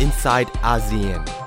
[0.00, 1.39] inside ASEAN.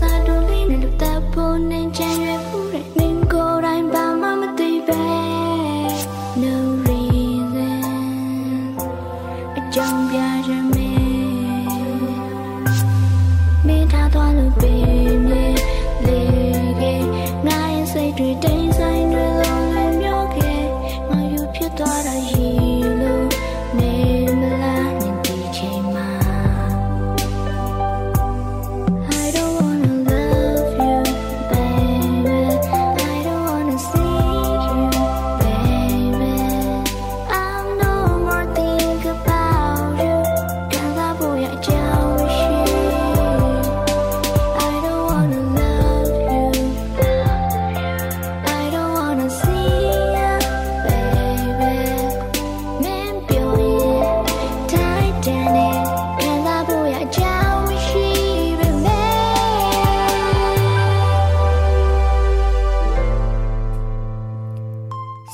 [0.00, 2.25] sa đôi ly nên ta bốn nên trang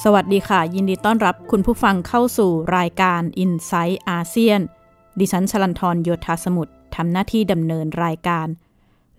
[0.06, 4.61] สวัสดีค่ะ ยินดีต้อนรับคุณผู้ฟังเข้าสู่รายการ i n s i ซต์อาเซียน
[5.19, 8.48] ดิฉันชลันทรโยธาสมุทรทำหน้าที่ดำเนินรายการ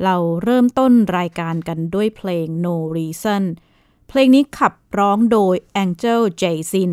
[0.04, 3.44] เราเริ่มต้นรายการกันด้วยเพลง No Reason
[4.08, 6.92] เพลงนี้ขับร้องโดย Angel j a s i n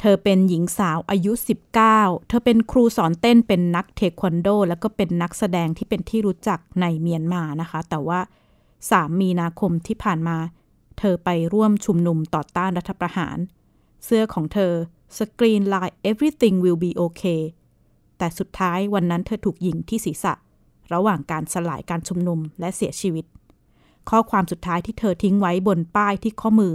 [0.00, 1.32] เธอเป็นหญิงสาวอายุ
[1.80, 8.20] 19 เธอเป็นครูสอนเต้นเป็นนักเทควันโด แล้วก็เป็นนักแสดงที่เป็นที่รู้จักในเมียนมานะคะ แต่ว่า
[8.70, 13.38] 3 มีนาคมที่ผ่านมาเเธอไปร่วมชุมนุมต่อต้านรัฐประหาร
[14.04, 14.72] เสื้อของเธอ
[15.18, 17.42] สกรีนลาย everything will be okay
[18.18, 20.34] แต่สุดท้ายวันนั้นเธอถูกยิงที่ศีรษะ
[20.92, 23.26] ระหว่างการสลายการชุมนุมและเสียชีวิต
[24.10, 26.74] ข้อความสุดท้ายที่เธอทิ้งไว้บนป้ายที่ข้อมือ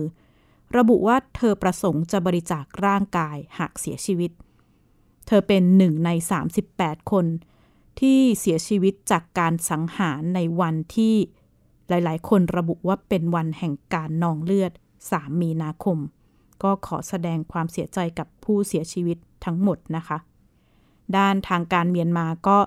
[0.77, 4.31] ระบุว่าเธอประสงค์จะบริจาคร่างกายหากเสียชีวิต
[5.27, 6.09] เธอเป็นหนึ่งใน
[6.59, 7.25] 38 คน
[7.99, 11.15] ที่เสียชีวิตจากการสังหารในวันที่
[11.89, 14.71] หลายๆ คนระบุว่าเป็นวันแห่งการนองเลือด
[15.05, 15.97] 3 มีนาคม
[16.63, 20.17] ก็ขอแสดงความเสียใจกับผู้เสียชีวิตทั้งหมดนะคะ
[21.17, 22.57] ด้านทางการเมียนมาก็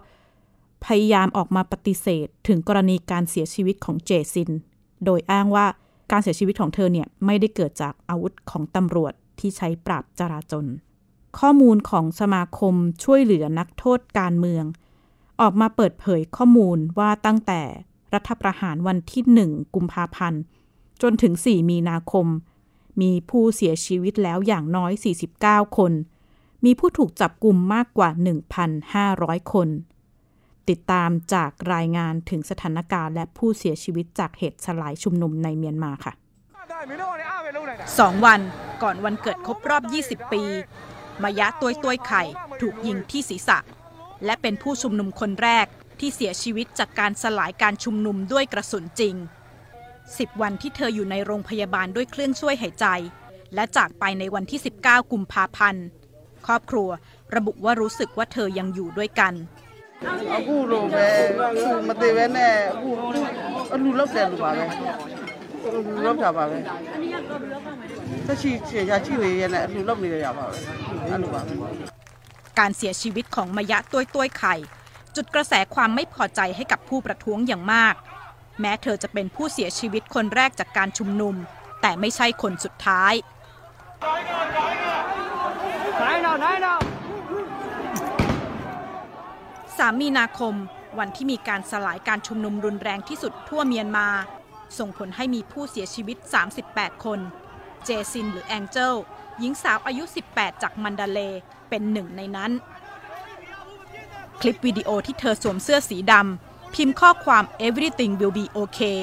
[0.84, 4.50] พยายามออกมาปฏิเสธถึงกรณีการเสียชีวิตของเจซิน
[5.04, 5.66] โดยอ้างว่า
[6.10, 10.66] การเสียชีวิตของเธอเนี่ยไม่ได้เกิดจากอาวุธของตำรวจที่ใช้ปราบจราจน
[11.38, 14.64] ข้อมูลของสมาคมช่วยเหลือนักโทษการเมือง
[15.40, 17.62] ออกมาเปิดเผยข้อมูลว่าตั้งแต่
[18.14, 20.42] รัฐประหารวันที่ 1 กุมภาพันธ์
[21.02, 22.26] จนถึง 4 มีนาคม
[23.00, 24.92] มีผู้เสียชีวิตแล้วอย่างน้อย
[25.36, 25.92] 49 คน
[26.64, 28.10] มีผู้ถูกจับกลุ่มมากกว่า
[28.80, 29.68] 1,500 คน
[30.68, 36.12] ติดตามจากรายงานถึงสถานการณ์และผู้เสียชีวิตจากเหตุสลายชุมนุมในเมียนมาค่ะ
[37.98, 38.40] สองวัน
[38.82, 40.42] ก่อนวันเกิดครบรอบ 20 ปี
[41.22, 42.22] มายะตัวยตัวยไข่
[42.60, 43.58] ถูกยิงที่ศีรษะ
[44.24, 45.66] และเป็นผู้ชุมนุมคนแรก
[45.99, 49.15] ที่เสียชีวิตจากการสลายการชุมนุมด้วยกระสุนจริง
[49.77, 52.85] 10 วันที่เธออยู่ในโรงพยาบาลด้วยเครื่องช่วยหายใจ
[53.55, 55.85] และจากไปในวันที่ 19 กุมภาพันธ์
[56.45, 56.89] ครอบครัว
[57.35, 59.33] ระบุว่ารู้สึกว่าเธอยังอยู่ด้วยกัน
[60.35, 61.07] အခုလိုပဲ
[61.51, 62.89] အခုမသေးပဲနဲ့အခု
[63.73, 64.65] အလူလောက်တယ်လူပါပဲ
[65.65, 66.57] အလူလောက်တာပါပဲ
[68.27, 70.55] သက်ရှိချေချာချိဝေးရနဲ့အလူလောက်နေရပါပဲ
[71.09, 71.53] အဲ့လိုပါပဲ
[72.59, 74.55] การเสียชีวิตของมายะตัวยตัวยไข่
[75.16, 77.94] จุดกระแสความไม่พอใจให้กับผู้ประท้วงอย่างมาก
[78.60, 81.34] แม้เธอจะเป็นผู้เสียชีวิตคนแรกจากการชุมนุม
[81.80, 83.14] แต่ไม่ใช่คนสุดท้าย
[89.80, 90.54] 3มีนาคม
[90.98, 94.08] วันที่มีการสลายการชุมนุมรุนแรงที่สุดทั่วเมียนมา
[94.78, 96.16] ส่งผลให้มีผู้เสียชีวิต
[96.60, 97.20] 38 คน
[97.84, 98.94] เจซินหรือแองเจล
[99.38, 102.50] หญิงสาวอายุ 18 จากมันดาเลย์เป็นหนึ่งในนั้น
[104.40, 108.98] คลิปวิดีโอที่เธอสวมเสื้อสีดำพิมพ์ข้อความ everything will be okay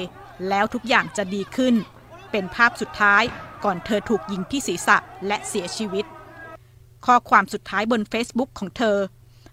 [0.48, 1.74] แล้วทุกอย่างจะดีขึ้น
[2.30, 3.22] เป็นภาพสุดท้าย
[3.64, 4.96] ก่อนเธอถูกยิงที่ศีรษะ
[5.26, 6.04] และเสียชีวิต
[7.06, 8.98] ข้อความสุดท้ายบน Facebook ของเธอ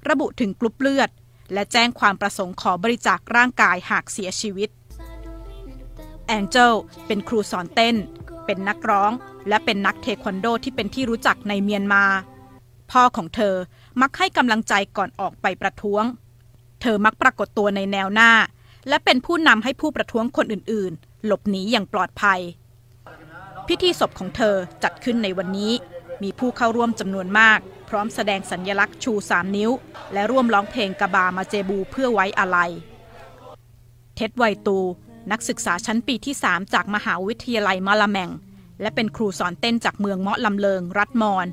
[0.10, 1.10] ระบุถึงกรุ๊ปเลือด
[1.54, 4.70] และแจ้งความประสงค์ขอบริจาคร่างกายหากเสียชีวิต
[6.28, 6.74] แองเจล
[7.08, 7.96] เป็นครูสอนเต้น
[8.46, 9.12] เป็นนักร้อง
[9.48, 12.04] และเป็นนักเทควันโดที่เป็นที่รู้จักในเมียนมา
[12.92, 13.56] พ่อของเธอ
[14.02, 16.04] มักให้กำลังใจก่อนออกไปประท้วง
[16.82, 18.32] เธอมักปรากฏตัวในแนวหน้า
[18.90, 22.40] และเป็นผู้นำให้ผู้ประท้วงคนอื่นๆ หลบหนีอย่างปลอดภัย
[23.68, 25.74] พิธีศพของเธอจัดขึ้นในวันนี้
[26.24, 27.60] มีผู้เข้าร่วมจำนวนมาก
[27.90, 29.72] พร้อมแสดงสัญญลักษณ์ชู 3 นิ้ว
[30.14, 32.72] และร่วมร้องเพลงกะบามาเจบูเพื่อไว้อาลัย
[34.16, 34.78] เท็ดไวตู
[35.32, 38.30] นักศึกษาชั้นปีที่ 3 จากมหาวิทยาลัยมาลาแมง
[38.82, 41.48] และเป็นครูสอนเต้นจากเมืองเมาะลำเลิง รัฐมอน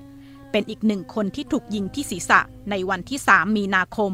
[0.52, 2.40] เป็นอีกหนึ่งคนที่ถูกยิงที่ศีรษะ
[2.70, 4.12] ในวันที่ 3 มีนาคม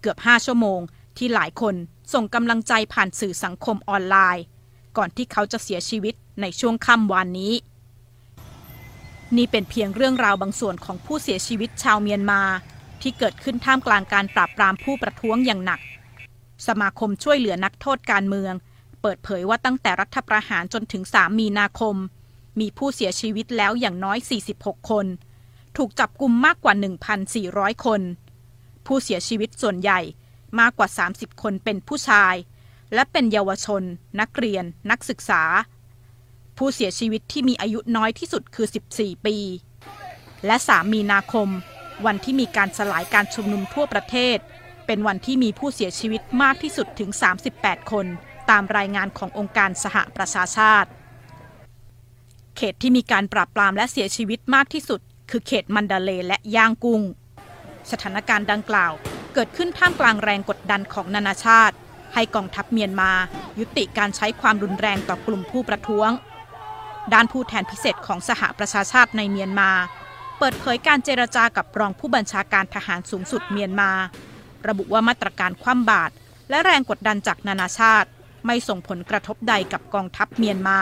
[0.00, 0.80] เกือบ 5 ชั่วโมง
[1.16, 1.74] ที่หลายคน
[2.12, 4.44] ส่งกำลังใจผ่านสื่อสังคมออนไลน์
[4.96, 7.54] ก่อนที่เขาจะเสียชีวิตในช่วงค่ำวานนี้
[9.36, 12.42] นี่เป็นเพียงเรื่องราวบางส่วนของผู้เสียชีวิตชาวเมียนมา
[13.02, 15.80] ที่เกิดขึ้นท่ามกลางการปราบปรามผู้ประท้วงอย่างหนัก
[16.66, 18.54] สมาคมช่วยเหลือนักโทษการเมือง
[19.02, 21.96] เปิดเผยว่าตั้งแต่รัฐประหารจนถึง 3 มีนาคม
[22.60, 24.18] มีผู้เสียชีวิตแล้วอย่างน้อย
[24.54, 25.06] 46 คน
[25.76, 26.74] ถูกจับกุมมากกว่า
[27.28, 28.00] 1,400 คน
[28.86, 30.00] ผู้เสียชีวิตส่วนใหญ่
[30.60, 32.34] มากกว่า 30 คนเป็นผู้ชาย
[32.94, 33.82] และเป็นเยาวชน
[34.20, 35.42] นักเรียน นักศึกษา
[36.58, 39.36] ผู้เสียชีวิตที่มีอายุน้อยที่สุดคือ 14 ปี
[40.46, 41.48] และ 3 มีนาคม
[42.06, 44.38] วันที่มีการสลายการชุมนุมทั่วประเทศ
[44.86, 47.10] เป็นวันที่มีผู้เสียชีวิตมากที่สุดถึง
[47.50, 48.06] 38 คน
[48.50, 50.90] ตามรายงานขององค์การสหประชาชาติ
[52.56, 55.00] เขตที่มีการปราบปรามและเสียชีวิตมากที่สุด
[55.30, 57.02] คือเขตมันดาเลและย่างกุ้ง
[57.90, 58.92] สถานการณ์ดังกล่าว
[59.34, 61.74] เกิดขึ้นท่ามกลางแรงกดดันของนานาชาติ
[62.14, 63.12] ให้กองทัพเมียนมา
[63.58, 66.10] ยุติการใช้ความรุนแรงต่อกลุ่มผู้ประท้วง
[67.12, 69.70] ด้านผู้แทนพิเศษของสหประชาชาติในเมียนมา
[70.38, 73.90] เปิดเผยการเจรจากับรองผู้บัญชาการทหารสูงสุดเมียนมา
[74.68, 76.12] ระบุว่ามาตรการคว่ำบาตร
[76.50, 78.08] และแรงกดดันจากนานาชาติ
[78.46, 80.80] ไม่ส่งผลกระทบใดกับกองทัพเมียนมา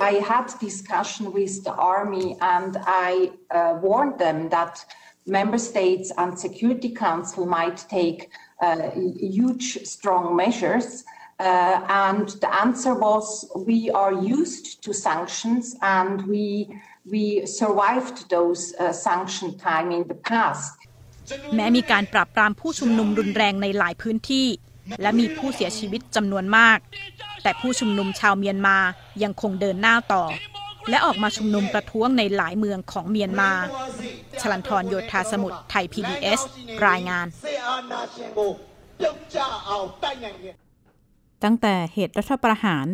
[0.00, 4.84] I had discussion with the army and I uh, warned them that
[5.26, 8.30] member states and Security Council might take
[8.60, 11.04] uh, huge, strong measures.
[11.38, 16.80] Uh, and the answer was we are used to sanctions and we,
[17.10, 20.74] we survived those uh, sanction time in the past.
[21.56, 24.46] แม้มีการปราบปรามผู้ชุมนุมรุนแรงในหลายพื้นที่
[25.01, 26.77] และมีผู้เสียชีวิตจำนวนมาก
[27.43, 28.77] แต่ผู้ชุมนุมชาวเมียนมา
[29.23, 30.23] ยังคงเดินหน้าต่อ
[30.89, 33.51] และออกมาชุมนุมประท้วงในหลายเมืองของเมียนมา
[34.41, 36.39] ชลันทรโยธาสมุทรไทย PBS
[36.87, 37.27] รายงาน
[41.43, 42.87] ตั้งแต่เหตุรัฐประหาร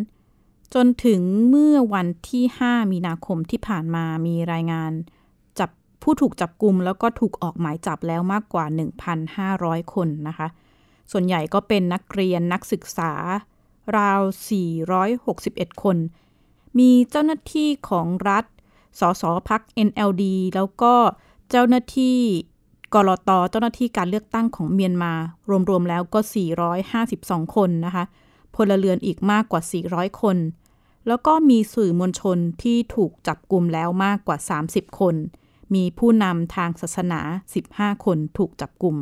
[0.74, 4.92] จนถึงเมื่อวันที่ 5 มีนาคมที่ผ่านมามีรายงาน
[5.60, 5.69] จับ
[6.04, 8.66] ผู้ถูกจับกลุ่มแล้วก็ถูกออกหมายจับแล้วมากกว่า
[9.30, 10.48] 1,500 คนนะคะ
[11.11, 13.13] ส่วนใหญ่ก็เป็นนักเรียนนักศึกษา
[13.97, 14.21] ราว
[15.01, 15.97] 461 คน
[16.79, 18.45] มีเจ้าหน้าที่ของรัฐ
[19.00, 20.23] สสพัก NLD
[20.55, 20.94] แล้วก็
[21.50, 22.17] เจ้าหน้าที่
[22.94, 25.13] กรตเจ้าหน้าที่การเลือกตั้งของเมียนมา
[25.69, 26.19] รวม ๆ แล้วก็
[26.88, 28.03] 452 คนนะคะ
[28.55, 29.61] พลเรือนอีกมากกว่า
[29.91, 30.38] 400 คน
[31.07, 34.38] แล้วก็มีสื่อมวลชนที่ถูกจับกลุ่มแล้วมากกว่า
[34.69, 35.15] 30 คน
[35.73, 37.21] มีผู้นำทางศาสนา
[37.61, 38.95] 15 คนถูกจับกลุ่ม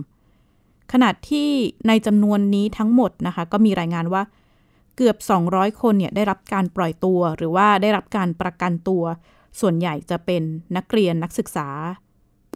[0.92, 1.50] ขณะที่
[1.88, 4.24] ในจำนวนนี้ทั้งหมดนะคะ ก็มีรายงานว่า
[4.96, 5.18] เกือบ
[5.50, 9.04] 200 คนเนี่ยได้รับการปล่อยตัว หรือว่าได้รับการประกันตัว
[9.60, 10.44] ส่วนใหญ่จะเป็น
[10.76, 11.68] นักเรียนนักศึกษา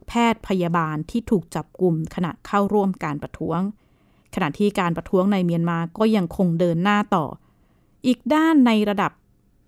[0.07, 3.59] แพทย์พยาบาลที่ถูกจับกลุ่มขณะเข้าร่วมการประท้วง
[4.35, 7.25] ขณะที่การประท้วงในเมียนมาก็ยังคงเดินหน้าต่อ
[8.07, 9.11] อีกด้านในระดับ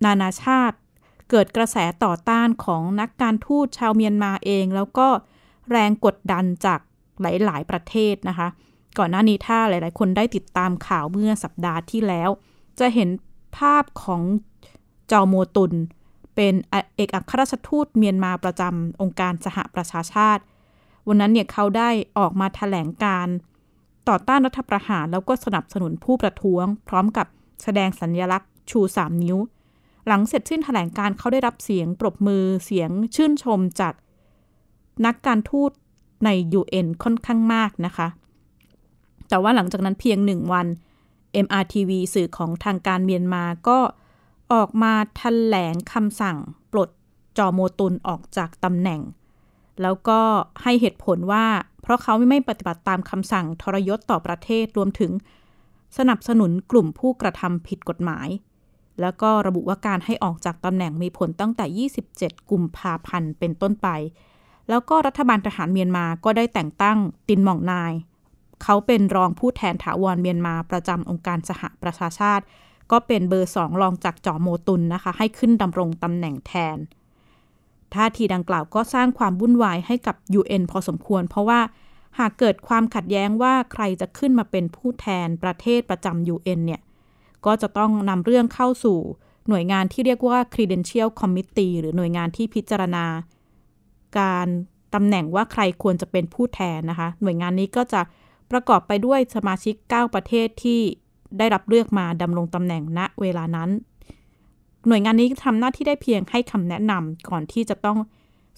[0.05, 0.77] นานาชาติ
[1.29, 5.07] เกิดกระแสต่อต้านของนักการทูตชาวเมียนมาเอง แล้วก็
[5.71, 6.79] แรงกดดันจาก
[7.21, 8.47] หลาย ๆ ประเทศนะคะ
[8.97, 12.29] ก่อนหน้านี้ถ้าหลาย ๆ คนได้ติดตามข่าวเมื่อสัปดาห์ที่แล้ว
[12.79, 13.09] จะเห็น
[13.57, 14.21] ภาพของ
[15.11, 15.73] จอโมตุน
[16.35, 16.53] เป็น
[16.95, 20.41] เอกอัครราชทูตเมียนมาประจำองค์การสหประชาชาติ
[21.07, 23.27] วันนั้นเนี่ยเขาได้ออกมาถแถลงการ
[24.09, 27.27] ต่อต้านรัฐประหารแล้วก็สนับสนุนผู้ประท้วง พร้อมกับ
[27.63, 29.37] แสดงสัญญลักษณ์ชู 3 นิ้ว
[30.07, 33.93] หลังเสร็จสิ้นถแถลงการเขาได้รับเสียงปรบมือเสียงชื่นชมจาก
[35.05, 35.71] นักการทูต
[36.25, 38.07] ใน UN ค่อนข้างมากนะคะ
[39.29, 40.67] แต่ว่าหลังจากนั้นเพียงหนึ่งวัน
[41.45, 43.79] MRTV สื่อของทางการเมียนมาก็
[44.53, 46.37] ออกมาถแถลงคำสั่ง
[46.71, 46.89] ปลด
[47.37, 49.01] จอโมตุนออกจากตำแหน่ง
[49.81, 50.19] แล้วก็
[50.63, 51.45] ให้เหตุผลว่า
[51.81, 55.11] เพราะเขาไม่ปฏิบัติตามคำสั่งทรยศต่อประเทศรวมถึง
[55.97, 58.27] สนับสนุนกลุ่มผู้กระทำผิดกฎหมาย
[59.01, 63.87] แล้วก็ระบุว่าการให้ออกจากตำแหน่งมีผลตั้งแต่ 27 กุมภาพันธ์เป็นต้นไป
[64.69, 66.97] แล้วก็รัฐบาลทหารเมียนมาก็ได้แต่งตั้ง
[67.29, 67.93] ตินหม่องนาย
[68.63, 72.43] เขาเป็นรองผู้แทนถาวรเมียนมาประจำองค์การสหประชาชาติ
[72.91, 76.77] ก็เป็นเบอร์สองรองจากจอโมตุนนะคะ ให้ขึ้นดำรงตำแหน่งแทน
[77.93, 81.59] ท่าทีดังกล่าวก็สร้างความวุ่นวายให้กับ UN พอสมควร เพราะว่า
[82.19, 86.81] หากเกิดความขัดแย้งว่าใครจะขึ้นมาเป็นผู้แทนประเทศประจำ UN เนี่ย
[87.45, 88.99] ก็จะต้องนำเรื่องเข้าสู่
[89.49, 93.05] หน่วยงานที่เรียกว่า Credential Committee หรือหน่วยงานที่พิจารณา
[94.19, 94.47] การ
[94.95, 98.01] ตำแหน่งว่าใครควรจะเป็นผู้แทนนะคะ หน่วยงานนี้ก็จะ
[98.51, 100.81] ประกอบไปด้วยสมาชิก 9 ประเทศที่
[101.37, 103.69] ได้รับเลือกมาดำรงตำแหน่งณเวลานั้น
[104.87, 107.97] หน่วยงานนี้ทำหน้าที่ได้เพียงให้คำแนะนำก่อนที่จะต้อง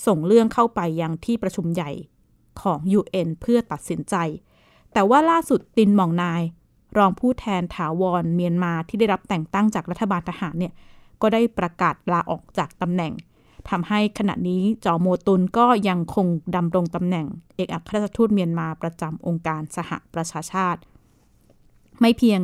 [0.07, 1.91] ส่งเรื่องเข้าไปยังที่ประชุมใหญ่
[2.61, 4.15] ของ UN เพื่อตัดสินใจ
[4.93, 6.41] แต่ว่าล่าสุดตินมองนาย
[6.97, 10.73] รองผู้แทนถาวรเมียนมาที่ได้รับแต่งตั้งจากรัฐบาลทหารเนี่ย
[11.21, 13.13] ก็ได้ประกาศลาออกจากตำแหน่ง
[13.69, 20.79] ทำให้ขณะนี้จอโมตุนก็ยังคงดำรงตำแหน่ง เอกอัครราชทูตเมียนมาประจำองค์การสหประชาชาติ
[22.01, 22.41] ไม่เพียง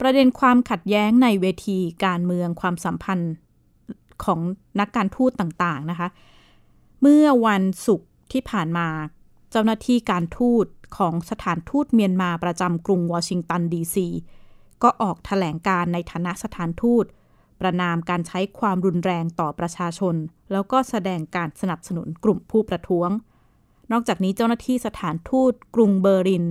[0.00, 3.32] ประเด็นความขัดแย้งในเวทีการเมืองความสัมพันธ์
[4.24, 4.40] ของ
[4.80, 6.08] นักการทูตต่างๆนะคะ
[7.00, 8.88] เมื่อวันศุกร์ที่ผ่านมา
[9.50, 10.66] เจ้าหน้าที่การทูต
[10.98, 14.08] ของสถานทูตเมียนมาประจำกรุงวอชิงตันดีซี
[14.82, 17.04] ก็ออกถแถลงการในฐานะสถานทูต
[17.60, 20.14] ประนามการใช้ความรุนแรงต่อประชาชน
[20.52, 23.10] แล้วก็แสดงการสนับสนุนกลุ่มผู้ประท้วง
[23.92, 26.44] นอกจากนี้เจ้าหน้าที่สถานทูตกรุงเบอร์ลิน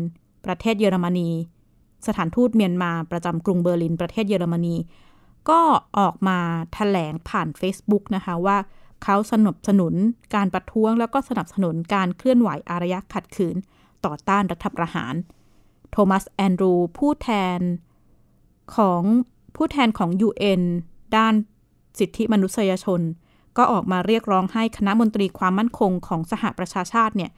[0.45, 1.29] ประเทศเยอรมนี
[2.07, 4.75] สถานทูตเมียนมาประจำกรุงเบอร์ลิน ประเทศเยอรมนี
[5.49, 5.61] ก็
[5.99, 8.57] ออกมาถแถลงผ่าน Facebook นะคะว่า
[9.03, 9.93] เขาสนับสนุน
[10.35, 13.55] การประท้วง แล้วก็สนับสนุนการเคลื่อนไหวอารยะขัดขืน
[14.05, 15.13] ต่อต้านรัฐประหาร
[15.91, 17.59] โทมัสแอนดรูผู้แทน
[18.75, 19.01] ของ
[19.55, 20.63] ผู้แทนของ UN
[21.17, 21.33] ด้าน
[21.99, 23.01] สิทธิมนุษยชน
[23.57, 27.31] ก็ออกมาเรียกร้องให้คณะมนตรีความมั่นคงของสหประชาชาติเนี่ย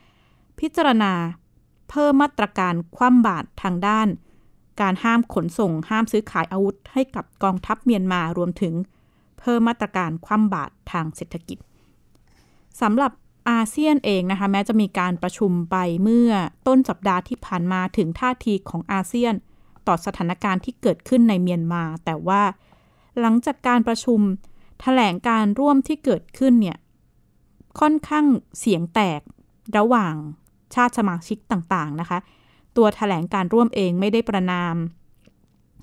[0.60, 1.14] พิจารณา
[1.90, 4.08] เพิ่มมาตรการคว่ำบาตรทางด้าน
[4.82, 8.74] การห้ามขนส่งห้ามซื้อขายอาวุธ ให้กับกองทัพเมียนมารวมถึง
[9.40, 11.58] เพิ่มมาตรการคว่ำบาตรทางเศรษฐกิจ
[12.82, 13.12] สำหรับ
[13.50, 16.32] อาเซียนเองนะคะแม้จะมีการประชุมไปเมื่อ
[16.68, 19.34] ต้นสัปดาห์ที่ผ่านมาถึงท่าทีของอาเซียน
[19.88, 22.42] ต่อสถานการณ์ที่เกิดขึ้นในเมียนมา แต่ว่า
[23.20, 24.26] หลังจากการประชุมถ
[24.82, 26.78] แถลงการร่วมที่เกิดขึ้นเนี่ย
[27.80, 28.26] ค่อนข้าง
[28.60, 29.22] เสียงแตก
[29.78, 30.16] ระหว่าง
[30.76, 32.20] ชาติสมาชิกต่างๆนะคะ
[32.78, 34.76] ตัวถแถลงการร่วมเองไม่ได้ประนาม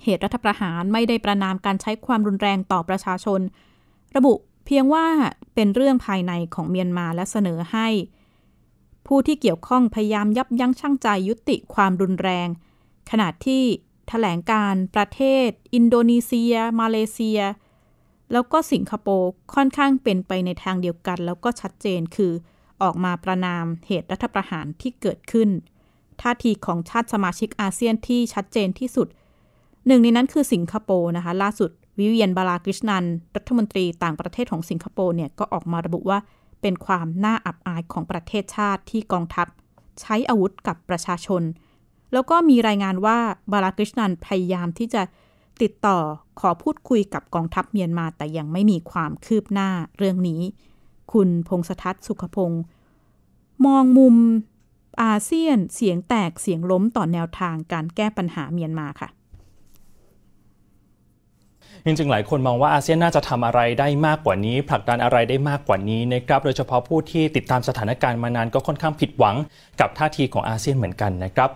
[0.02, 3.40] เหตุรัฐประหารไม่ได้ประนามการใช้ความรุนแรงต่อประชาชน
[4.16, 4.34] ระบุ
[4.66, 5.06] เพียงว่า
[5.54, 7.88] เป็นเรื่องภายในของเมียนมาและเสนอให้
[9.06, 12.48] ผู้ที่เกี่ยวข้องพยายามยับยั้งชั่งใจยุติความรุนแรง
[13.10, 13.62] ขณะที่
[14.08, 17.40] แถลงการประเทศ อินโดนีเซีย มาเลเซีย
[18.32, 22.32] แล้วก็สิงคโปร์ค่อนข้างเป็นไปในทางเดียวกัน แล้วก็ชัดเจนคือ
[22.82, 25.48] ออกมาประนามเหตุรัฐประหารที่เกิดขึ้น
[26.22, 29.08] ท่าทีของชาติสมาชิกอาเซียนที่ชัดเจนที่สุด
[29.86, 33.04] หนึ่งในนั้นคือสิงคโปร์นะคะ ล่าสุดวิเวียนบาลากริชนัน
[33.36, 36.18] รัฐมนตรีต่างประเทศของสิงคโปร์เนี่ยก็ออกมาระบุว่า
[36.60, 39.46] เป็นความน่าอับอายของประเทศชาติที่กองทัพ
[40.00, 41.42] ใช้อาวุธกับประชาชน
[42.12, 43.18] แล้วก็มีรายงานว่า
[43.52, 45.02] บาลากริชนันพยายามที่จะ
[45.62, 45.98] ติดต่อ
[46.40, 50.40] ขอพูดคุยกับกองทัพเมียนมาแต่ยังไม่มีความคืบหน้าเรื่องนี้
[51.12, 52.62] คุณพงษทัศน์สุขพงศ์
[53.66, 54.16] มองมุม
[55.02, 59.08] อาเซียนเสียงแตกเสียงล้มต่อแนวทางการแก้ปัญหาเมียนมาค่ะ
[61.84, 69.36] จริงๆ หลายคนมองว่าอาเซียนน่าจะทำอะไรได้มากกว่านี้ ผลักดันอะไรได้มากกว่านี้นะครับ โดยเฉพาะผู้ที่ติดตามสถานการณ์มานานก็ค่อนข้างผิดหวัง
[69.80, 71.50] กับท่าทีของอาเซียนเหมือนกันนะครับ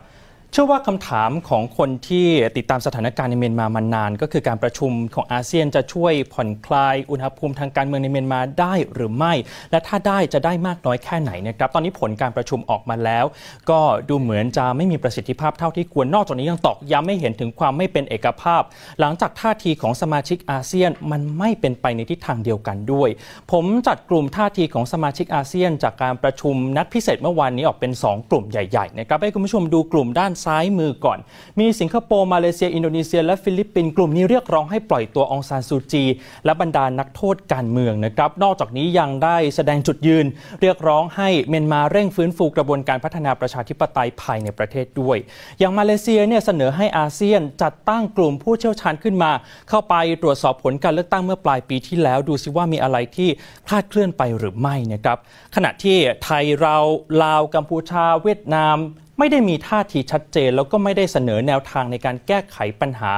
[0.58, 9.32] ชื่อว่าคำถามของคนที่ติดตามสถานการณ์ในเมียนมามานาน ก็คือการประชุมของอาเซียนจะช่วยผ่อนคลายอุณหภูมิทางการเมืองในเมียนมาได้หรือไม่
[9.70, 13.24] และถ้าได้จะได้มากน้อยแค่ไหนนะครับตอนนี้ผลการประชุมออกมาแล้ว
[13.70, 18.62] ก็ดูเหมือนจะไม่มีประสิทธิภาพเท่าที่ควรนอกจากนี้ยังตอกย้ำให้เห็นถึงความไม่เป็นเอกภาพ
[19.00, 23.08] หลังจากท่าทีของสมาชิกอาเซียนมันไม่เป็นไปในทิศทางเดียวกันด้วย
[23.52, 31.18] ผมจัดกลุ่มท่าทีของสมาชิกอาเซียน จากการประชุมนัดพิเศษเมื่อวานนี้ออกเป็น 2 กลุ่มใหญ่ๆนะครับให้คุณผู้ชมดูกลุ่มด้านซ้ายมือก่อน
[31.60, 36.04] มีสิงคโปร์ มาเลเซีย อินโดนีเซีย และฟิลิปปินส์กลุ่มนี้เรียกร้องให้ปล่อยตัวองซานซูจี
[36.44, 40.26] และบรรดานักโทษการเมืองนะครับ นอกจากนี้ยังได้แสดงจุดยืน
[40.60, 45.18] เรียกร้องให้เมียนมาเร่งฟื้นฟูกระบวนการพัฒนาประชาธิปไตยภายในประเทศด้วย
[45.58, 49.32] อย่างมาเลเซียเนี่ยเสนอให้อาเซียนจัดตั้งกลุ่มผู้เชี่ยวชาญขึ้นมา
[49.68, 53.28] เข้าไปตรวจสอบผลการเลือกตั้งเมื่อปลายปีที่แล้ว ดูซิว่ามีอะไรที่
[53.66, 55.18] คลาดเคลื่อนไปหรือไม่นะครับ
[55.54, 56.76] ขณะที่ไทยเรา
[57.22, 58.76] ลาวกัมพูชา เวียดนาม
[59.18, 63.12] ไม่ได้มีท่าทีชัดเจน แล้วก็ไม่ได้เสนอแนวทางในการแก้ไขปัญหา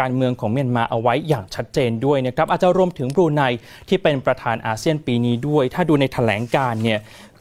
[0.00, 3.42] การเมืองของเมียนมาเอาไว้อย่างชัดเจนด้วยนะครับอาจจะรวมถึงบรูไน
[3.88, 7.00] ที่เป็นประธานอาเซียนปีนี้ด้วย ถ้าดูในถแถลงการเนี่ย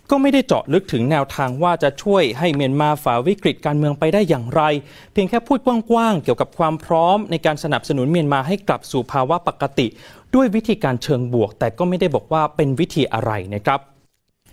[0.10, 4.62] ก็ไม่ได้เจาะลึกถึงแนวทางว่าจะช่วยให้เมียนมาฝ่าวิกฤตการเมืองไปได้อย่างไร
[5.14, 9.88] เพียงแค่พูดกว้างๆเกี่ยวกับความพร้อมในการสนับสนุนเมียนมาให้กลับสู่ภาวะปกติ
[10.36, 13.80] ด้วยวิธีการเชิงบวก แต่ก็ไม่ได้บอกว่าเป็นวิธีอะไรนะครับ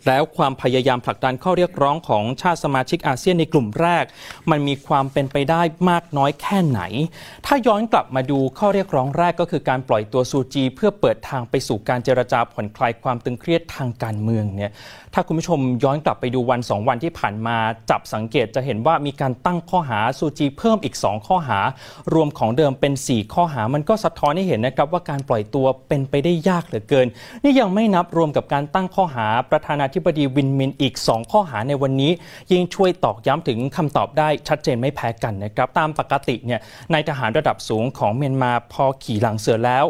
[0.07, 4.05] แล้วความพยายามผลักดันข้อเรียกร้องของชาติสมาชิกอาเซียนในกลุ่มแรก
[4.50, 6.81] มันมีความเป็นไปได้มากน้อยแค่ไหน
[7.47, 14.71] ถ้าย้อนกลับมาดูข้อเรียกร้องแรกก็คือการปล่อยตัวซูจี เพื่อเปิดทางไปสู่การเจรจาผ่อนคลายความตึงเครียดทางการเมืองเนี่ย
[15.15, 17.57] ถ้าคุณผู้ชมย้อนกลับไปดูวัน 2 วันที่ผ่านมา
[17.91, 21.59] จับสังเกตจะเห็นว่ามีการตั้งข้อหาซูจี เพิ่มอีก 2 ข้อหา
[22.15, 27.07] รวมของเดิมเป็น 4 ข้อหามันก็สะท้อนให้เห็นนะครับว่าการปล่อยตัวเป็นไปได้ยากเหลือเกิน
[27.43, 32.12] นี่ยังไม่นับรวมกับการตั้งข้อหาประธานาธิบดีวินมินอีก 2 ข้อหาในวันนี้
[32.52, 36.61] ยิ่งช่วยตอกย้ำถึงคำตอบได้ชัดเจนไม่แพ้กันนะครับ ตามปกติเนี่ย
[36.93, 39.87] นายทหารระดับสูงของเมียนมาพอขี่หลังเสือแล้ว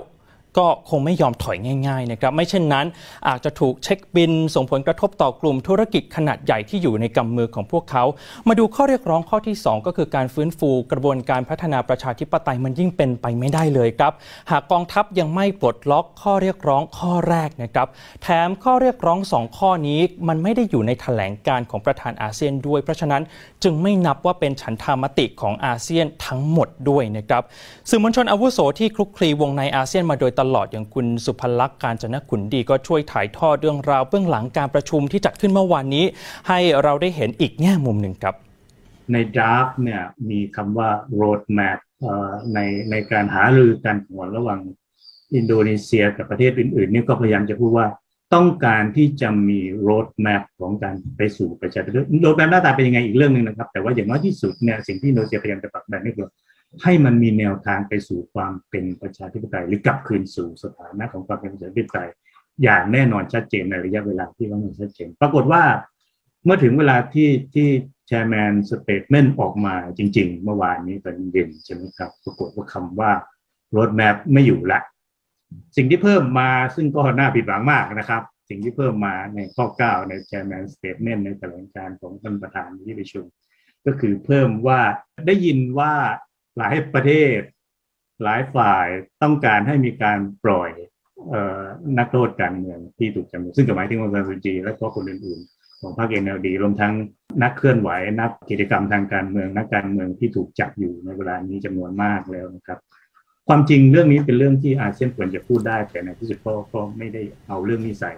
[0.58, 2.86] ก็คงไม่ยอมถอยง่ายๆนะครับไม่เช่นนั้น
[3.28, 8.04] อาจจะถูกเช็คบิน ส่งผลกระทบต่อกลุ่มธุรกิจขนาดใหญ่ที่อยู่ในกำมือของพวกเขา
[8.48, 14.12] มาดูข้อเรียกร้องข้อที่ 2 ก็คือการฟื้นฟูกระบวนการพัฒนาประชาธิปไตยมันยิ่งเป็นไปไม่ได้เลยครับ
[14.50, 17.88] หากกองทัพยังไม่ปลดล็อกข้อเรียกร้องข้อแรกนะครับ
[18.22, 23.22] แถมข้อเรียกร้อง 2 ข้อนี้มันไม่ได้อยู่ในแถลงการของประธานอาเซียนด้วย เพราะฉะนั้น
[23.62, 27.42] จึงไม่นับว่าเป็นฉันทามติของอาเซียนทั้งหมดด้วยนะครับ
[27.90, 36.04] สื่อมวลชนอาวุโสที่คลุกคลีวงในอาเซียนมาโดยตลอดลอดอย่างคุณสุภลักษณ์การจนขุนดีก็ช่วยถ่ายทอดเรื่องราวเบื้องหลังการประชุมที่จัดขึ้นเมื่อวานนี้
[36.48, 38.34] ให้เราได้เห็นอีกแง่มุมหนึ่งครับ
[39.12, 41.78] ในดาราฟเนี่ยมีคำว่า road map
[42.54, 42.58] ใน
[42.90, 44.60] ในการหารือกันของระหว่าง
[45.34, 47.86] อินโดนีเซียกับประเทศอื่นๆนี่ก็พยายามจะพูดว่า
[48.34, 56.28] ต้องการที่จะมี road map ของการไปสู่ประชาธิปไตย road map หน้าตาเป็นยังไงอีกเรื่องหนึ่งนะครับ แต่ว่าอย่างน้อยที่สุดเนี่ยสิ่งที่อินโดนีเซียพยายามจะผลักดันนี่คือ
[56.82, 62.10] ให้มันมีแนวทางไปสู่ความเป็นประชาธิปไตยหรือกลับคืนสู่สถานะของความเป็นประชาธิปไตย
[62.62, 65.62] อย่างแน่นอนชัดเจนในระยะเวลาที่ว่ามันชัดเจน ปรากฏว่า
[66.44, 67.68] เมื่อถึงเวลาที่ที่
[68.08, 73.10] chairman statement ออกมาจริง ๆ เมื่อวานนี้ตอนเย็นใช่ไหมครับ ปรากฏว่าคำว่า
[73.74, 74.80] road map ไม่อยู่ละ
[75.76, 83.24] สิ่งที่เพิ่มมาซึ่งก็น่าผิดหวังมากนะครับ สิ่งที่เพิ่มมาในข้อ 9 ใน chairman statement ในแถลงการณ์ของท่านประธานที่ประชุม
[83.86, 84.80] ก็คือเพิ่มว่า
[85.26, 85.94] ได้ยินว่า
[86.58, 87.38] หลายประเทศ
[88.24, 88.86] หลายฝ่าย
[89.22, 90.70] ต้องการให้มีการปล่อย
[91.32, 91.62] ออ
[91.98, 96.94] นักโทษการเมืองที่ถูกจำคุกซึ่งหมายถึงองซานซูจี และก็คนอื่นๆ ของพรรค NLD รวมทั้ง
[97.42, 97.90] นักเคลื่อนไหว
[98.20, 102.78] นักกิจกรรมทางการเมือง นักการเมืองที่ถูกจับอยู่ในเวลานี้จำนวนมากแล้วนะครับ
[103.48, 106.38] ความจริงเรื่องนี้เป็นเรื่องที่อาเซียนควรจะพูดได้แต่ในที่สุด
[106.72, 108.12] ก็ไม่ได้เอาเรื่องนี้ใส่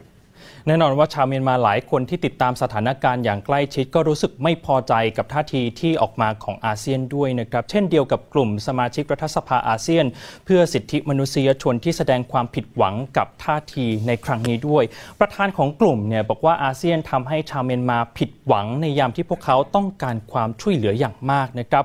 [0.66, 10.04] แน่นอนว่าชาวเมียนมาหลายคนที่ติดตามสถานการณ์อย่างใกล้ชิดก็รู้สึกไม่พอใจกับท่าทีที่ออกมาของอาเซียนด้วยนะครับ เช่นเดียวกับกลุ่มสมาชิกรัฐสภาอาเซียน
[10.44, 14.84] เพื่อสิทธิมนุษยชนที่แสดงความผิดหวังกับท่าทีในครั้งนี้ด้วย
[15.20, 21.84] ประธานของกลุ่มเนี่ยบอกว่าอาเซียนทำให้ชาวเมียนมาผิดหวังในยามที่พวกเขาต้องการความช่วยเหลืออย่างมากนะครับ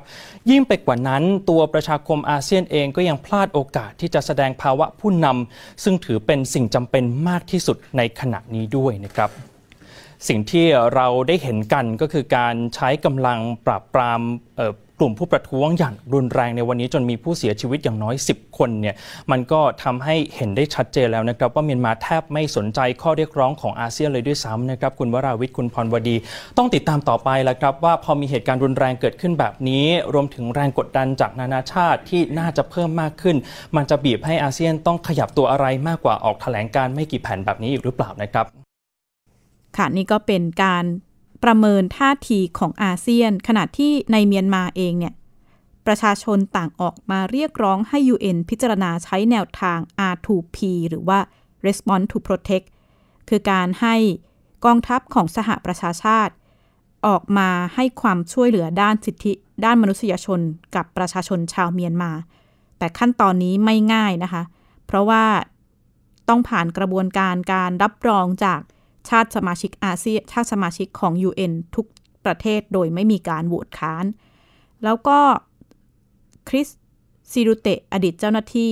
[0.49, 9.29] ยิ่งไปกว่านั้นตัวประชาคมอาเซียนเองก็ยังพลาดโอกาสที่จะแสดงภาวะผู้นำซึ่งถือเป็นสิ่งจำเป็นมากที่สุดในขณะนี้ด้วยนะครับ
[10.27, 14.21] สิ่งที่เราได้เห็นกันก็คือการใช้กำลังปราบปราม
[14.55, 18.95] เกลุ่มผู้ประท้วงอย่างรุนแรงในวันนี้จนมีผู้เสียชีวิตอย่างน้อย 10 คนเนี่ย
[19.31, 26.15] มันก็ทำให้เห็นได้ชัดเจนแล้วนะครับ ว่าเมียนมาแทบไม่สนใจข้อเรียกร้องของอาเซียนเลยด้วยซ้ำนะครับ คุณวราวิทย์คุณพรวดี
[26.57, 33.35] ต้องติดตามต่อไปแล้วครับ ว่าพอมีเหตุการณ์รุนแรงเกิดขึ้นแบบนี้ รวมถึงแรงกดดันจากนานาชาติที่น่าจะเพิ่มมากขึ้น
[33.75, 38.45] มันจะบีบให้อาเซียนต้องขยับตัวอะไรมากกว่าออกแถลงการไม่กี่แผ่นแบบนี้อีกหรือเปล่านะครับ
[39.77, 40.85] ค่ะนี่ก็เป็นการ
[41.43, 45.13] ประเมินท่าทีของอาเซียน ขณะที่ในเมียนมาเองเนี่ย
[45.87, 49.79] ประชาชนต่างออกมาเรียกร้องให้ UN พิจารณาใช้แนวทาง
[50.11, 50.57] R2P
[50.89, 51.19] หรือว่า
[51.65, 52.67] Response to Protect
[53.29, 53.95] คือการให้
[54.65, 56.33] กองทัพของสหประชาชาติ
[57.07, 59.33] ออกมาให้ความช่วยเหลือด้านสิทธิ
[59.65, 60.39] ด้านมนุษยชน
[60.75, 62.11] กับประชาชนชาวเมียนมา
[62.77, 64.43] แต่ขั้นตอนนี้ไม่ง่ายนะคะ
[64.85, 65.23] เพราะว่า
[66.29, 68.61] ต้องผ่านกระบวนการการรับรองจาก
[69.09, 71.85] ชาติสมาชิกอาเซียนชาติสมาชิกของ UN ทุก
[72.25, 74.05] ประเทศโดยไม่มีการโหวตค้าน
[74.83, 75.19] แล้วก็
[76.49, 76.67] คริส
[77.31, 78.71] ซิรุเตะอดีตเจ้าหน้าที่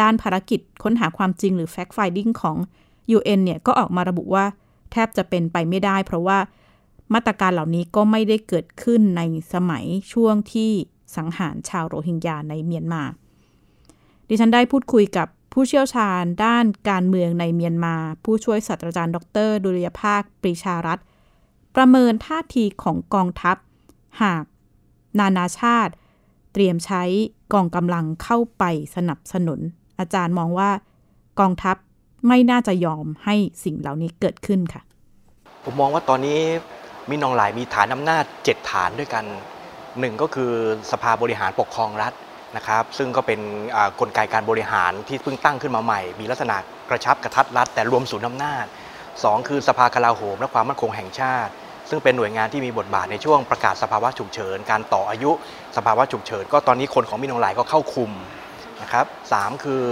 [0.00, 2.56] ด้านภารกิจค้นหาความจริงหรือ fact finding ของ
[3.16, 4.44] UN เนี่ยก็ออกมาระบุว่า
[4.92, 6.38] แทบจะเป็นไปไม่ได้ เพราะว่า
[7.14, 9.22] มาตรการเหล่านี้ก็ไม่ได้เกิดขึ้นใน
[9.54, 10.70] สมัยช่วงที่
[11.16, 13.02] สังหารชาวโรฮิงญาในเมียนมา
[14.28, 20.98] ดิฉันได้พูดคุยกับ ผู้เชี่ยวชาญด้านการเมืองในเมียนมา ผู้ช่วยศาสตราจารย์ ดร ดุลยภาค ปรีชารัต
[21.76, 23.56] ประเมินท่าทีของกองทัพ
[24.22, 24.44] หาก
[25.20, 25.92] นานาชาติ
[26.52, 27.02] เตรียมใช้
[27.52, 28.64] กองกำลังเข้าไป
[28.96, 29.60] สนับสนุน
[29.98, 30.70] อาจารย์มองว่า
[31.40, 31.76] กองทัพ
[32.28, 33.34] ไม่น่าจะยอมให้
[33.64, 34.82] สิ่งเหล่านี้เกิดขึ้นค่ะ
[35.64, 36.38] ผมมองว่าตอนนี้
[37.08, 39.24] มีนองหลายมีฐานอำนาจ 7 ฐานด้วยกัน
[40.00, 40.52] หนึ่งก็คือ
[40.90, 42.12] สภาบริหารปกครองรัฐ
[42.56, 43.40] นะครับซึ่งก็เป็น
[44.00, 46.56] กลไกการบริหารที่เพิ่งตั้งขึ้นมาใหม่ มีลักษณะ
[46.90, 48.64] กระชับกระทัดรัดแต่รวมศูนย์อำนาจ
[49.24, 51.52] สองคือสภากลาโหมและความมั่นคงแห่งชาติ
[51.90, 55.30] ซึ่งเป็นหน่วยงานที่มีบทบาทในช่วงประกาศสภาวะฉุกเฉิน การต่ออายุ
[55.76, 58.10] สภาวะฉุกเฉิน ก็ตอนนี้คนของมินองหลายก็เข้าคุม
[58.82, 59.82] นะครับสามคือ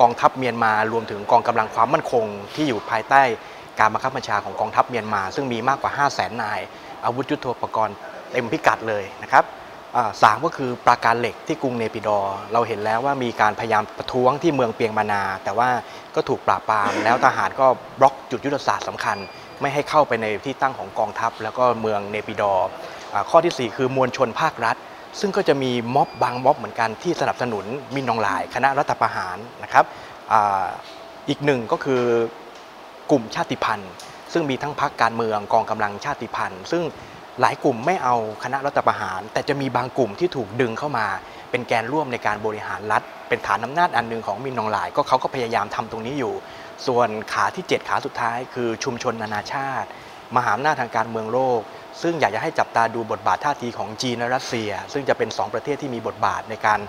[0.00, 3.22] กองทัพเมียนมารวมถึงกองกำลังความมั่นคงที่อยู่ภายใต้
[3.78, 6.60] การบังคับบัญชาของกองทัพเมียนมา ซึ่งมีมากกว่า 5 0 0แสนนาย
[7.04, 7.96] อาวุธยุทโธปกรณ์
[8.32, 9.44] เต็มพิกัดเลยนะครับ
[10.22, 15.68] สามก็คือปราการเหล็กที่กรุงเนปิดอร์เราเห็นแล้วว่ามีการพยายามประท้วงที่เมืองเปียงมานา แต่ว่า
[16.14, 17.66] ก็ถูกปราบปรามแล้วทหารก็
[18.00, 19.16] บล็อกจุดยุทธศาสตร์สำคัญ
[19.60, 22.68] ไม่ให้เข้าไปในที่ตั้งของกองทัพ แล้วก็เมืองเนปิดอร์
[23.30, 24.76] ข้อทีสี่4 คือมวลชนภาครัฐ
[25.20, 29.84] ซึ่งก็จะมีม็อบบางม็อบเหมือนกันที่สนับสนุนมินนองหลาย คณะรัฐประหารนะครับ
[30.32, 30.34] อ
[31.28, 32.02] อีกหนึ่งก็คือ
[33.10, 33.92] กลุ่มชาติพันธุ์
[34.32, 36.82] ซึ่งมีทั้งพรรคการเมืองกองกำลังชาติพันธุ์ ซึ่ง
[37.40, 41.06] หลายกลุ่มไม่เอาคณะรัฐประหาร แต่จะมีบางกลุ่มที่ถูกดึงเข้ามา
[41.50, 46.34] เป็นแกนร่วมในการบริหารรัฐ เป็นฐานอำนาจอันหนึ่งของมินนองหลาย ก็เขาก็พยายามทำตรงนี้อยู่
[46.86, 49.88] ส่วนขาที่ 7 ขาสุดท้าย คือชุมชนนานาชาติ
[50.36, 51.60] มหาอำนาจทางการเมืองโลก
[52.02, 56.80] ซึ่งอยากจะให้จับตาดูบทบาทท่าทีของจีนและรัสเซีย ซึ่งจะเป็น 2 ประเทศที่มีบทบาทในการ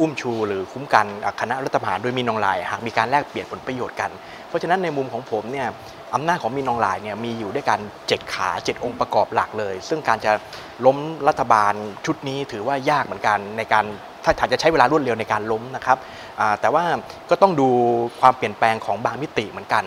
[0.00, 1.06] อุ้มชู หรือคุ้มกัน
[1.40, 4.10] คณะรัฐประหารโดยมีนองหลาย หากมีการแลกเปลี่ยนผลประโยชน์กัน
[4.48, 5.68] เพราะฉะนั้นในมุมของผมเนี่ย
[6.14, 10.32] อำนาจของมีนองหลายเนี่ยมีอยู่ด้วยกัน7ขา7องค์ประกอบหลักเลย ซึ่งการจะ
[10.86, 10.96] ล้ม
[11.28, 11.72] รัฐบาล
[12.06, 13.84] ชุดนี้ถือว่ายากเหมือนกันในการ
[14.24, 15.98] ถ้าถาจะใช้เวลารวดเร็วในการล้มนะครับ
[16.60, 16.84] แต่ว่า
[17.30, 17.68] ก็ต้องดู
[18.20, 19.84] ความเปลี่ยนแปลงของบางมิติเหมือนกัน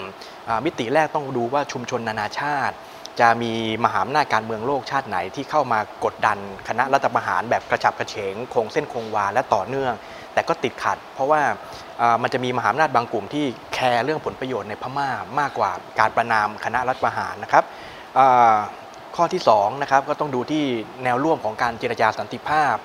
[0.65, 2.75] มิติแรกต้องดูว่าชุมชนนานาชาติ
[3.19, 6.37] จะมีมหาอำนาจการเมืองโลกชาติไหนที่เข้ามากดดัน
[6.67, 9.93] คณะรัฐประหารแบบกระฉับกระเฉงคงเส้นคงวาและต่อเนื่อง
[10.37, 11.41] แต่ก็ติดขัด เพราะว่า
[12.21, 17.63] มันจะมีมหาอำนาจบางกลุ่มที่แคร์เรื่องผลประโยชน์ในพม่ามากกว่าการประนามคณะรัฐประหารนะครับ
[19.15, 20.63] ข้อที่2นะครับก็ต้องดูที่
[21.03, 22.75] แนวร่วมของการเจรจาสันติภาพ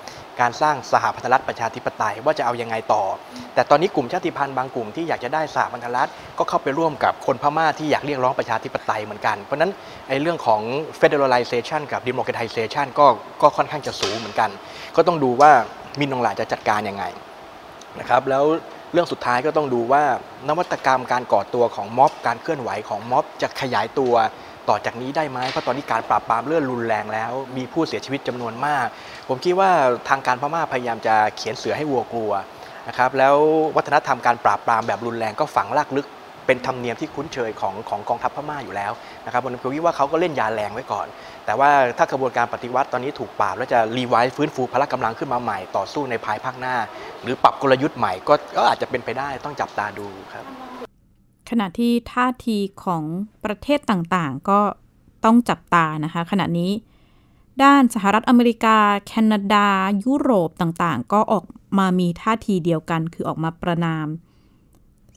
[0.41, 3.03] การสร้างสหพันธรัฐประชาธิปไตยว่าจะเอายังไงต่อ
[3.53, 9.71] แต่ตอนนี้กลุ่มชาติพันธุ์บางกลุ่มที่อยากจะได้สหพันธรัฐก็เข้าไปร่วมกับคนพม่าที่อยากเรียกร้องประชาธิปไตยเหมือนกัน เพราะนั้น
[10.07, 10.61] ไอ้เรื่องของ
[11.01, 13.05] federalization กับ democratization ก็
[13.41, 14.49] ก็ค่อนข้างจะสูงเหมือนกัน
[14.95, 15.51] ก็ต้องดูว่า
[15.99, 17.05] มินนองหลายจะจัดการยังไง
[17.99, 18.45] นะครับแล้ว
[18.93, 20.03] เรื่องสุดท้ายก็ต้องดูว่า
[20.49, 24.13] นวัตกรรมการก่อตัวของม็อบ การเคลื่อนไหวของม็อบจะขยายตัว
[24.69, 28.87] ต่อจากนี้ได้ไหมเพราะตอนนี้การปราบปรามเริ่มรุนแรงแล้ว มีผู้เสียชีวิตจำนวนมาก
[29.29, 29.71] ผมคิดว่า
[30.09, 32.31] ทางการพม่าพยายามจะเขียนเสือให้วัวกลัว
[32.87, 33.35] นะครับแล้ว
[33.75, 36.07] วัฒนธรรมการปราบปรามแบบรุนแรงก็ฝังลากลึก
[36.45, 38.91] เป็นธรรมเนียมที่คุ้นเคยของของกองทัพพม่าอยู่แล้ว
[39.25, 41.07] นะครับผมคิดว่าเขาก็เล่นยาแรงไว้ก่อน
[41.45, 46.75] แต่ว่าถ้ากระบวนการปฏิวัติตอนนี้ถูกปราบแล้วจะ revive ฟื้นฟูพละกำลังขึ้นมาใหม่ต่อสู้ในภายภาคหน้า
[47.23, 50.45] หรือปรับกลยุทธ์ใหม่ก็ก็อาจจะเป็นไปได้ต้องจับตาดูครับ
[51.49, 53.03] ขณะที่ท่าทีของ
[53.45, 54.59] ประเทศต่างๆ ก็
[55.25, 56.71] ต้องจับตานะคะ ขณะนี้
[57.63, 58.77] ด้านสหรัฐอเมริกา
[59.07, 59.67] แคนาดา
[60.05, 61.43] ยุโรปต่างๆ ก็ออก
[61.79, 64.07] มามีท่าทีเดียวกัน คือออกมาประนาม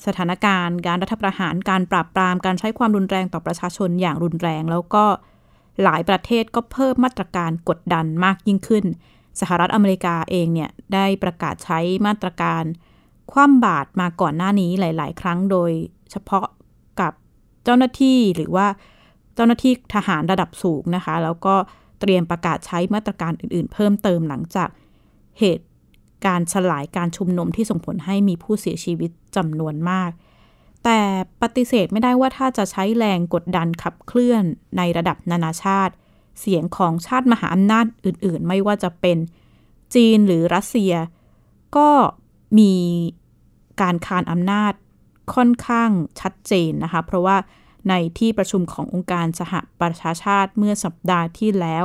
[0.04, 5.04] สถานการณ์การรัฐประหารการปราบปรามการใช้ความรุนแรงต่อประชาชนอย่างรุนแรง แล้วก็
[5.82, 8.84] หลายประเทศก็เพิ่มมาตรการกดดันมากยิ่งขึ้น
[9.40, 12.64] สหรัฐอเมริกาเองเนี่ยได้ประกาศใช้มาตรการ
[13.32, 15.70] คว่ำบาตรมาก่อนหน้านี้หลาย ๆ ครั้งโดย
[16.10, 16.46] เฉพาะ
[17.00, 17.12] กับ
[17.64, 18.66] เจ้าหน้าที่หรือว่า
[19.34, 21.54] เจ้าหน้าที่ทหารระดับสูงนะคะ แล้วก็
[22.00, 24.68] เตรียมประกาศใช้มาตรการอื่น ๆ เพิ่มเติมหลังจาก
[25.38, 25.65] เหตุ
[26.26, 30.10] การสลายการชุมนุมที่ส่งผลให้มีผู้เสียชีวิตจำนวนมาก
[30.84, 31.00] แต่
[31.42, 34.44] ปฏิเสธไม่ได้ว่าถ้าจะใช้แรงกดดันขับเคลื่อน
[34.76, 35.94] ในระดับนานาชาติ
[36.40, 39.18] เสียงของชาติมหาอำนาจอื่น ๆ ไม่ว่าจะเป็น
[39.94, 40.92] จีนหรือรัสเซีย
[41.76, 41.90] ก็
[42.58, 42.72] มี
[43.80, 44.72] การคานอำนาจ
[45.34, 47.36] ค่อนข้างชัดเจนนะคะ เพราะว่า
[47.88, 51.84] ในที่ประชุมขององค์การสหประชาชาติเมื่อสัปดาห์ที่แล้ว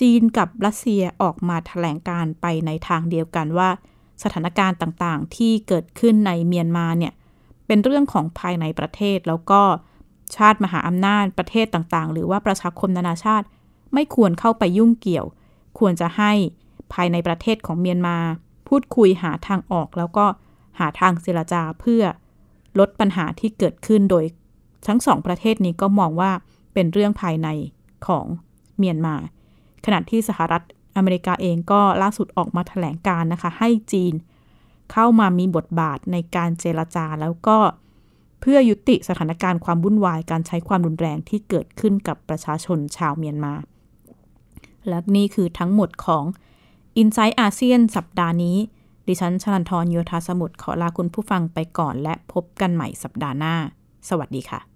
[0.00, 3.70] จีนกับรัสเซียออกมาถแถลงการไปในทางเดียวกันว่า
[4.22, 7.12] สถานการณ์ต่างๆ ที่เกิดขึ้นในเมียนมาเนี่ย
[7.66, 9.62] เป็นเรื่องของภายในประเทศแล้วก็
[10.36, 13.46] ชาติมหาอำนาจประเทศต่างๆ หรือว่าประชาคมนานาชาติ
[13.94, 15.26] ไม่ควรเข้าไปยุ่งเกี่ยว
[15.78, 16.32] ควรจะให้
[16.92, 18.16] ภายในประเทศของเมียนมา
[18.68, 20.26] พูดคุยหาทางออกแล้วก็
[20.78, 22.02] หาทางเจรจาเพื่อ
[22.78, 24.24] ลดปัญหาที่เกิดขึ้นโดย
[24.88, 26.30] ทั้งสองประเทศนี้ก็มองว่า
[26.74, 27.48] เป็นเรื่องภายใน
[28.06, 28.26] ของ
[28.78, 29.14] เมียนมา
[29.86, 30.62] ขณะที่สหรัฐ
[30.96, 34.14] อเมริกาเองก็ล่าสุดออกมาถแถลงการนะคะ ให้จีน
[34.92, 37.58] เข้ามามีบทบาทในการเจรจาแล้วก็
[38.40, 43.54] เพื่อยุติสถานการณ์ความวุ่นวายการใช้ความรุนแรงที่เกิดขึ้นกับประชาชนชาวเมียนมา
[44.88, 46.24] และนี่คือทั้งหมดของ
[47.02, 48.56] i n s i ซต์อาเซียนสัปดาห์นี้
[49.06, 53.54] ดิฉันชลันทรโยธาสมุทรขอลาคุณผู้ฟังไปก่อน และพบกันใหม่สัปดาห์หน้า
[54.08, 54.75] สวัสดีค่ะ